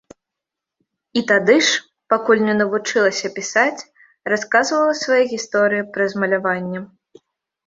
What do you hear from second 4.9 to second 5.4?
свае